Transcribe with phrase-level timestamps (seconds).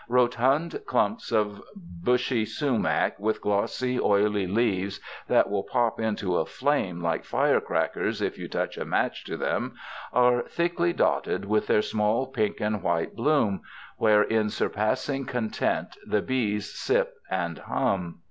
[0.09, 7.01] Rotund clumps of bushy sumac with glossy, oily leaves that will pop into a flame
[7.03, 9.75] like fire crackers if you touch a match to them,
[10.11, 13.61] are thickly dotted with their small pink and white bloom,
[13.97, 18.19] where in surpassing content the bees sip and bum.